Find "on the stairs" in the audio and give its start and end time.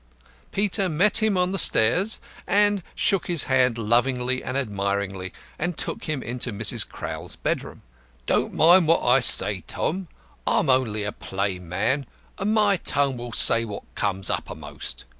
1.37-2.19